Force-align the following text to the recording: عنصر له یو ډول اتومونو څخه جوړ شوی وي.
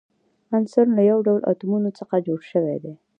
عنصر 0.53 0.85
له 0.97 1.01
یو 1.11 1.19
ډول 1.27 1.41
اتومونو 1.51 1.89
څخه 1.99 2.15
جوړ 2.27 2.39
شوی 2.51 2.75
وي. 2.83 2.93